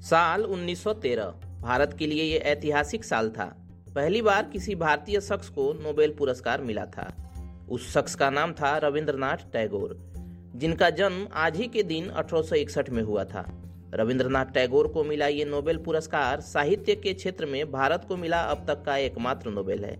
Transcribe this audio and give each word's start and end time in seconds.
साल 0.00 0.42
1913 0.42 1.24
भारत 1.60 1.96
के 1.98 2.06
लिए 2.06 2.22
ये 2.22 2.38
ऐतिहासिक 2.38 3.04
साल 3.04 3.30
था। 3.30 3.56
पहली 3.94 4.22
बार 4.22 4.42
किसी 4.42 4.74
भारतीय 4.74 5.20
शख्स 5.20 5.48
को 5.48 5.72
नोबेल 5.72 6.14
पुरस्कार 6.18 6.60
मिला 6.60 6.84
था। 6.86 7.32
उस 7.70 7.94
शख्स 7.94 8.14
का 8.14 8.30
नाम 8.30 8.52
था 8.52 8.78
रविंद्रनाथ 8.78 9.36
टैगोर, 9.52 10.12
जिनका 10.56 10.90
जन्म 10.90 11.28
आज 11.34 11.56
ही 11.56 11.66
के 11.66 11.82
दिन 11.82 12.08
1861 12.10 12.90
में 12.90 13.02
हुआ 13.02 13.24
था। 13.24 13.62
रविंद्रनाथ 13.94 14.44
टैगोर 14.44 14.88
को 14.88 15.04
मिला 15.04 15.26
ये 15.26 15.44
नोबेल 15.44 15.76
पुरस्कार 15.76 16.40
साहित्य 16.40 16.94
के 16.94 17.14
क्षेत्र 17.14 17.46
में 17.46 17.72
भारत 17.72 18.04
को 18.08 18.16
मिला 18.16 18.40
अब 18.40 18.64
तक 18.66 18.82
का 18.82 18.96
एकमात्र 18.96 19.50
नोबेल 19.50 19.84
है। 19.84 19.98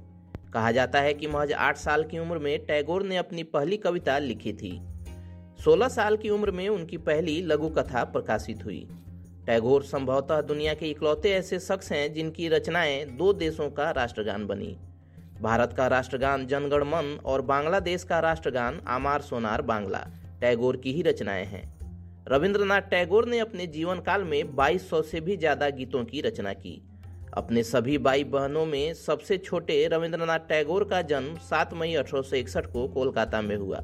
कहा 0.52 0.72
जाता 0.72 1.00
है 1.00 1.14
कि 1.14 1.26
महज 1.26 1.52
आठ 1.52 1.76
साल 1.76 2.04
की 2.04 2.18
उम्र 2.18 2.38
में 2.38 2.66
टैगोर 2.66 3.02
ने 3.02 3.16
अपनी 3.16 3.42
पहली 3.42 3.76
कविता 3.76 4.18
लिखी 4.18 4.52
थी। 4.52 4.80
सोलह 5.64 5.88
साल 5.88 6.16
की 6.16 6.30
उम्र 6.30 6.50
में 6.50 6.68
उनकी 6.68 6.96
पहली 6.96 7.42
लघु 7.42 7.68
कथा 7.68 8.04
प्रकाशित 8.04 8.64
हुई। 8.64 8.88
टैगोर 9.48 9.82
संभवतः 9.82 10.40
दुनिया 10.40 10.72
के 10.74 10.86
इकलौते 10.86 11.30
ऐसे 11.32 11.58
शख्स 11.58 11.90
हैं 11.92 12.12
जिनकी 12.14 12.48
रचनाएँ 12.48 13.04
दो 13.18 13.32
देशों 13.32 13.68
का 13.70 13.90
राष्ट्रगान 13.90 14.46
बनी। 14.46 14.76
भारत 15.42 15.72
का 15.76 15.86
राष्ट्रगान 15.86 16.46
जनगण 16.46 16.84
मन 16.84 17.18
और 17.24 17.42
बांग्लादेश 17.42 18.04
का 18.04 18.18
राष्ट्रगान 18.20 18.80
आमार 18.88 19.20
सोनार 19.20 19.62
बांग्ला, 19.62 19.98
टैगोर 20.40 20.76
की 20.76 20.92
ही 20.92 21.02
रचनाएँ 21.02 21.44
हैं। 21.44 21.62
रविंद्रनाथ 22.28 22.90
टैगोर 22.90 23.28
ने 23.28 23.38
अपने 23.38 23.66
जीवन 23.66 24.00
काल 24.00 24.24
में 24.24 24.54
2200 24.56 25.02
से 25.02 25.20
भी 25.20 25.36
ज़्यादा 25.36 25.70
गीतों 25.70 26.04
की 26.04 26.20
रचना 26.20 26.52
की। 26.52 26.80
अपने 27.34 27.62
सभी 27.62 27.98
बाई 27.98 28.24
बहनों 28.24 28.66
में 28.66 28.94
सबसे 28.96 29.38
छोटे 29.38 29.86
रविंद्रनाथ 29.88 30.48
टैगोर 30.48 30.84
का 30.84 31.02
जन्म 31.04 31.38
7 31.48 31.74
मई 31.74 31.94
अठारह 31.94 32.22
सौ 32.22 32.36
इकसठ 32.36 32.66
को 32.66 32.86
कोलकाता 32.88 33.42
में 33.42 33.56
हुआ। 33.56 33.82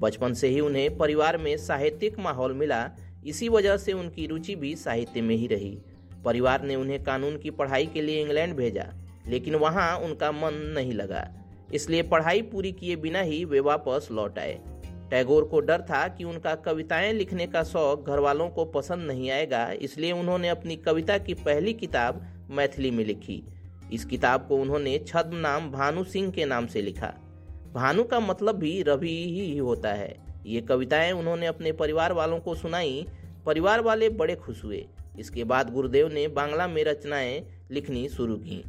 बचपन 0.00 0.34
से 0.34 0.48
ही 0.48 0.60
उन्हें 0.60 0.96
परिवार 0.98 1.38
में 1.38 1.56
साहित्यिक 1.56 2.18
माहौल 2.18 2.52
मिला 2.52 2.82
इसी 3.26 3.48
वजह 3.48 3.76
से 3.76 3.92
उनकी 3.92 4.26
रुचि 4.26 4.54
भी 4.56 4.74
साहित्य 4.76 5.20
में 5.20 5.34
ही 5.36 5.46
रही। 5.46 5.78
परिवार 6.24 6.62
ने 6.62 6.74
उन्हें 6.76 7.02
कानून 7.04 7.38
की 7.38 7.50
पढ़ाई 7.50 7.86
के 7.86 8.02
लिए 8.02 8.22
इंग्लैंड 8.22 8.54
भेजा, 8.54 8.86
लेकिन 9.28 9.54
वहाँ 9.54 9.96
उनका 9.98 10.32
मन 10.32 10.54
नहीं 10.76 10.92
लगा। 10.92 11.28
इसलिए 11.74 12.02
पढ़ाई 12.02 12.42
पूरी 12.42 12.72
किए 12.72 12.96
बिना 12.96 13.20
ही 13.20 13.44
वे 13.44 13.60
वापस 13.60 14.08
लौट 14.12 14.38
आए। 14.38 14.60
टैगोर 15.10 15.44
को 15.44 15.60
डर 15.60 15.80
था 15.80 16.08
कि 16.08 16.24
उनका 16.24 16.54
कविताएँ 16.54 17.12
लिखने 17.12 17.46
का 17.46 17.62
शौक 17.62 18.06
घर 18.06 18.18
वालों 18.18 18.48
को 18.48 18.64
पसंद 18.64 19.06
नहीं 19.06 19.30
आएगा, 19.30 19.72
इसलिए 19.72 20.12
उन्होंने 20.12 20.48
अपनी 20.48 20.76
कविता 20.76 21.18
की 21.18 21.34
पहली 21.34 21.72
किताब 21.72 22.26
मैथिली 22.50 22.90
में 22.90 23.04
लिखी। 23.04 23.42
इस 23.92 24.04
किताब 24.04 24.46
को 24.48 24.56
उन्होंने 24.56 24.98
छद्म 24.98 25.36
नाम 25.36 25.70
भानु 25.70 26.04
सिंह 26.04 26.30
के 26.30 26.44
नाम 26.44 26.66
से 26.66 26.82
लिखा। 26.82 27.14
भानु 27.74 28.04
का 28.04 28.20
मतलब 28.20 28.54
भी 28.54 28.82
रवि 28.82 29.16
ही 29.30 29.58
होता 29.58 29.92
है। 29.92 30.31
ये 30.46 30.60
कविताएँ 30.60 31.12
उन्होंने 31.12 31.46
अपने 31.46 31.72
परिवार 31.72 32.12
वालों 32.12 32.40
को 32.40 32.54
सुनाई। 32.54 33.06
परिवार 33.46 33.80
वाले 33.80 34.08
बड़े 34.08 34.34
खुश 34.34 34.64
हुए। 34.64 34.86
इसके 35.18 35.44
बाद 35.44 35.72
गुरुदेव 35.72 36.08
ने 36.08 36.28
बांग्ला 36.28 36.68
में 36.68 36.84
रचनाएँ 36.84 37.44
लिखनी 37.70 38.08
शुरू 38.08 38.36
की। 38.36 38.64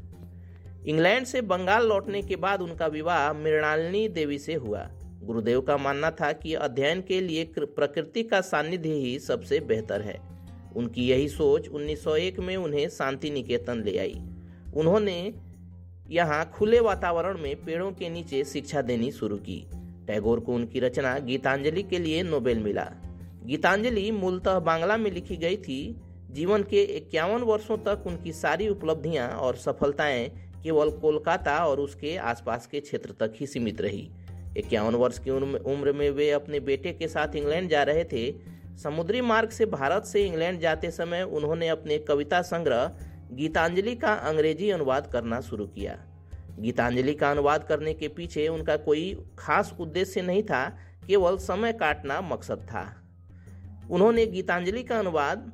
इंग्लैंड 0.88 1.26
से 1.26 1.42
बंगाल 1.42 1.88
लौटने 1.88 2.22
के 2.22 2.36
बाद 2.36 2.62
उनका 2.62 2.88
विवाह 2.88 3.34
मृणालिनी 3.34 4.08
देवी 4.08 4.40
से 4.40 4.54
हुआ। 4.54 4.90
गुरुदेव 5.24 5.62
का 5.62 5.78
मानना 5.78 6.12
था 6.12 6.34
कि 6.34 6.54
अध्ययन 6.54 7.02
के 7.02 7.22
लिए 7.22 7.54
प्रकृति 7.60 8.24
का 8.24 8.42
सानिध्य 8.42 8.90
ही 8.90 9.20
सबसे 9.20 9.60
बेहतर 9.60 10.02
है। 10.02 10.22
उनकी 10.76 11.08
यही 11.08 11.28
सोच 11.28 11.68
1901 11.68 12.40
में 12.40 12.58
उन्हें 12.58 12.90
शांति 12.90 13.30
निकेतन 13.30 13.84
ले 13.84 13.98
आई। 13.98 14.22
उन्होंने 14.76 15.34
यहाँ 16.10 16.52
खुले 16.56 16.80
वातावरण 16.80 17.38
में 17.38 17.56
पेड़ों 17.56 17.92
के 17.92 18.10
नीचे 18.10 18.44
शिक्षा 18.44 18.82
देनी 18.82 19.12
शुरू 19.12 19.38
की। 19.38 19.66
टैगोर 20.08 20.40
को 20.40 20.54
उनकी 20.54 20.80
रचना 20.80 21.18
गीतांजलि 21.20 21.84
के 21.84 22.00
लिए 22.00 22.24
नोबेल 22.24 22.60
मिला। 22.60 22.90
गीतांजलि 23.46 24.12
मूलतः 24.12 24.60
बांग्ला 24.60 24.98
में 24.98 25.12
लिखी 25.12 25.36
गई 25.36 25.58
थी। 25.58 25.96
जीवन 26.32 26.64
के 26.64 26.82
इक्यावन 26.82 27.42
वर्षों 27.42 27.78
तक 27.78 28.04
उनकी 28.08 28.32
सारी 28.32 28.68
उपलब्धियाँ 28.68 29.30
और 29.30 29.56
सफलताएँ 29.56 30.30
केवल 30.64 30.90
कोलकाता 30.90 31.58
और 31.66 31.80
उसके 31.80 32.16
आसपास 32.18 32.68
के 32.68 32.80
क्षेत्र 32.80 33.12
तक 33.20 33.34
ही 33.36 33.48
सीमित 33.48 33.82
रही। 33.82 34.10
इक्यावन 34.58 34.96
वर्ष 34.96 35.20
की 35.20 35.32
उम्र 35.74 35.94
में 35.94 36.10
वे 36.12 36.30
अपने 36.32 36.60
बेटे 36.60 36.92
के 36.92 37.08
साथ 37.08 37.36
इंग्लैंड 37.36 37.70
जा 37.70 37.84
रहे 37.84 38.04
थे। 38.04 38.32
समुद्री 38.78 39.22
मार्ग 39.22 39.50
से 39.50 39.66
भारत 39.66 40.06
से 40.06 40.26
इंग्लैंड 40.26 40.60
जाते 40.60 40.92
समय 40.92 41.24
उन्होंने 41.24 41.68
अपने 41.68 41.98
कविता 42.00 42.42
संग्रह 42.42 42.92
गीतांजलि 43.32 43.96
का 43.96 44.14
अंग्रेज़ी 44.14 44.70
अनुवाद 44.70 45.08
करना 45.08 45.42
शुरू 45.42 45.66
किया। 45.66 45.98
गीतांजलि 46.60 47.14
का 47.14 47.32
अनुवाद 47.32 47.64
करने 47.64 47.94
के 47.94 48.08
पीछे 48.08 48.48
उनका 48.48 48.78
कोई 48.78 49.18
खास 49.40 49.76
उद्देश्य 49.80 50.22
नहीं 50.22 50.44
था, 50.44 50.78
केवल 51.08 51.38
समय 51.38 51.74
काटना 51.74 52.22
मकसद 52.22 52.58
था। 52.58 53.04
उन्होंने 53.92 54.26
गीतांजलि 54.26 54.84
का 54.84 55.00
अनुवाद 55.00 55.52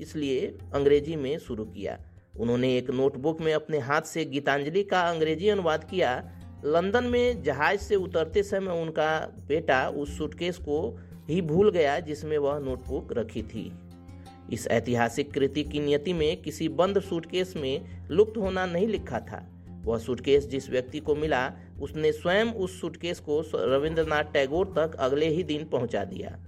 इसलिए 0.00 0.46
अंग्रेज़ी 0.74 1.16
में 1.16 1.38
शुरू 1.38 1.64
किया। 1.64 1.98
उन्होंने 2.40 2.76
एक 2.76 2.90
नोटबुक 2.90 3.40
में 3.40 3.54
अपने 3.54 3.78
हाथ 3.78 4.02
से 4.02 4.24
गीतांजलि 4.24 4.82
का 4.82 5.00
अंग्रेज़ी 5.00 5.48
अनुवाद 5.48 5.84
किया। 5.84 6.32
लंदन 6.64 7.04
में 7.04 7.42
जहाज़ 7.42 7.80
से 7.80 7.96
उतरते 7.96 8.42
समय 8.42 8.82
उनका 8.82 9.18
बेटा 9.48 9.88
उस 9.88 10.18
सूटकेस 10.18 10.58
को 10.58 10.98
ही 11.28 11.42
भूल 11.42 11.70
गया 11.70 12.00
जिसमें 12.00 12.38
वह 12.38 12.58
नोटबुक 12.58 13.12
रखी 13.12 13.42
थी। 13.42 13.72
इस 14.52 14.66
ऐतिहासिक 14.66 15.32
कृति 15.32 15.62
की 15.62 15.80
नियति 15.80 16.12
में 16.12 16.42
किसी 16.42 16.68
बंद 16.68 17.00
सूटकेस 17.00 17.54
में 17.56 18.08
लुप्त 18.10 18.38
होना 18.38 18.66
नहीं 18.66 18.88
लिखा 18.88 19.20
था। 19.20 19.51
वह 19.84 19.98
सूटकेस 19.98 20.46
जिस 20.48 20.68
व्यक्ति 20.70 20.98
को 21.00 21.14
मिला, 21.14 21.50
उसने 21.80 22.12
स्वयं 22.12 22.52
उस 22.54 22.80
सूटकेस 22.80 23.20
को 23.20 23.40
रविंद्रनाथ 23.54 24.32
टैगोर 24.32 24.72
तक 24.76 24.96
अगले 24.98 25.28
ही 25.28 25.42
दिन 25.42 25.64
पहुँचा 25.64 26.04
दिया। 26.04 26.38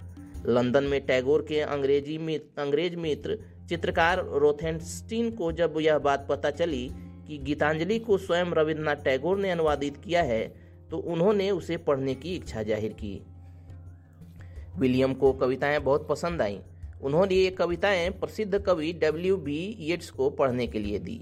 लंदन 0.47 0.83
में 0.83 0.99
टैगोर 1.05 1.41
के 1.41 1.59
अंग्रेज़ी 1.59 2.17
मित्र 2.17 2.61
अंग्रेज़ 2.61 2.95
मित्र 2.95 3.37
चित्रकार 3.69 4.19
रोथेनस्टीन 4.33 5.31
को 5.31 5.51
जब 5.51 5.77
यह 5.81 5.97
बात 5.99 6.27
पता 6.29 6.51
चली 6.51 6.87
कि 7.27 7.37
गीतांजलि 7.37 7.99
को 7.99 8.17
स्वयं 8.17 8.53
रविन्द्रनाथ 8.53 9.03
टैगोर 9.03 9.37
ने 9.37 9.51
अनुवादित 9.51 9.97
किया 9.97 10.21
है 10.23 10.43
तो 10.91 10.97
उन्होंने 10.97 11.49
उसे 11.51 11.77
पढ़ने 11.77 12.13
की 12.15 12.35
इच्छा 12.35 12.63
ज़ाहिर 12.63 12.93
की। 12.93 13.21
विलियम 14.79 15.13
को 15.13 15.31
कविताएँ 15.33 15.79
बहुत 15.79 16.07
पसंद 16.07 16.41
आईं। 16.41 16.59
उन्होंने 17.03 17.35
ये 17.35 17.49
कविताएँ 17.51 18.09
प्रसिद्ध 18.11 18.59
कवि 18.59 18.91
डब्ल्यू 18.93 19.37
बी. 19.37 19.57
येट्स 19.79 20.09
को 20.09 20.29
पढ़ने 20.29 20.67
के 20.67 20.79
लिए 20.79 20.99
दी। 20.99 21.19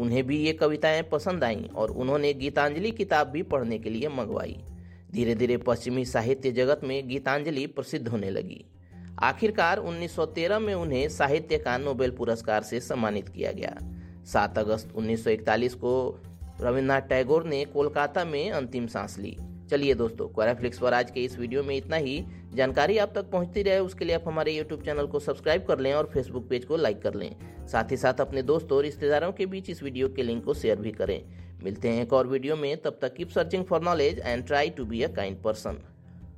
उन्हें 0.00 0.26
भी 0.26 0.38
ये 0.38 0.52
कविताएँ 0.52 1.02
पसंद 1.02 1.44
आईं 1.44 1.68
और 1.68 1.90
उन्होंने 1.90 2.32
गीतांजलि 2.34 2.90
किताब 2.90 3.26
भी 3.26 3.42
पढ़ने 3.42 3.78
के 3.78 3.90
लिए 3.90 4.08
मंगवाई। 4.08 4.56
धीरे 5.12 5.34
धीरे 5.34 5.56
पश्चिमी 5.56 6.04
साहित्य 6.04 6.50
जगत 6.52 6.80
में 6.84 7.08
गीतांजलि 7.08 7.66
प्रसिद्ध 7.66 8.08
होने 8.08 8.30
लगी। 8.30 8.64
आखिरकार 9.22 9.78
1913 9.78 10.58
में 10.58 10.74
उन्हें 10.74 11.08
साहित्य 11.08 11.58
का 11.58 11.78
नोबेल 11.78 12.10
पुरस्कार 12.10 12.62
से 12.62 12.80
सम्मानित 12.80 13.28
किया 13.28 13.52
गया। 13.52 13.76
7 14.26 14.58
अगस्त 14.58 14.92
1941 14.94 15.74
को 15.74 16.20
रविन्द्रनाथ 16.60 17.00
टैगोर 17.00 17.44
ने 17.44 17.64
कोलकाता 17.64 18.24
में 18.24 18.50
अंतिम 18.50 18.86
सांस 18.86 19.18
ली। 19.18 19.36
चलिए 19.70 19.94
दोस्तों 19.94 20.26
क्वाराफ्लिक्स 20.28 20.78
पर 20.78 20.94
आज 20.94 21.10
के 21.10 21.20
इस 21.20 21.38
वीडियो 21.38 21.62
में 21.62 21.76
इतना 21.76 21.96
ही। 21.96 22.24
जानकारी 22.54 22.96
आप 22.98 23.12
तक 23.14 23.28
पहुँचती 23.30 23.62
रहे, 23.62 23.78
उसके 23.78 24.04
लिए 24.04 24.14
आप 24.14 24.24
हमारे 24.26 24.52
यूट्यूब 24.52 24.82
चैनल 24.84 25.06
को 25.06 25.18
सब्सक्राइब 25.20 25.64
कर 25.66 25.78
लें 25.78 25.92
और 25.94 26.10
फेसबुक 26.14 26.48
पेज 26.48 26.64
को 26.64 26.76
लाइक 26.76 27.02
कर 27.02 27.14
लें। 27.14 27.66
साथ 27.68 27.90
ही 27.90 27.96
साथ 27.96 28.20
अपने 28.20 28.42
दोस्तों 28.42 28.76
और 28.76 28.82
रिश्तेदारों 28.84 29.30
के 29.32 29.46
बीच 29.46 29.70
इस 29.70 29.82
वीडियो 29.82 30.08
के 30.08 30.22
लिंक 30.22 30.44
को 30.44 30.54
शेयर 30.54 30.78
भी 30.78 30.92
करें। 30.92 31.22
मिलते 31.62 31.88
हैं 31.88 32.02
एक 32.02 32.12
और 32.12 32.26
वीडियो 32.26 32.56
में, 32.56 32.76
तब 32.76 32.98
तक 33.02 33.14
keep 33.14 33.30
searching 33.30 33.64
for 33.64 33.82
knowledge 33.82 34.18
and 34.18 34.46
try 34.46 34.70
to 34.70 34.84
be 34.84 35.02
a 35.02 35.12
kind 35.14 35.40
person 35.42 35.78